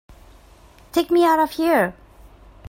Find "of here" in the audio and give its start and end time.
1.37-1.93